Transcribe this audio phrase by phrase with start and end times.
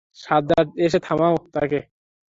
[0.19, 1.79] সাজ্জাদ, এসে থামাও তাকে।